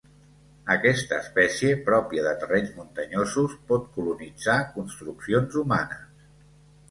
[0.75, 6.27] Aquesta espècie, pròpia de terrenys muntanyosos, pot colonitzar construccions humanes.